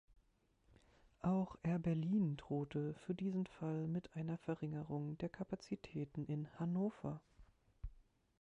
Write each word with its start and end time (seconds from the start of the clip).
Auch 1.21 1.57
Air 1.61 1.77
Berlin 1.77 2.35
drohte 2.35 2.95
für 3.05 3.13
diesen 3.13 3.45
Fall 3.45 3.87
mit 3.87 4.15
einer 4.15 4.39
Verringerung 4.39 5.15
der 5.19 5.29
Kapazitäten 5.29 6.25
in 6.25 6.51
Hannover. 6.57 7.21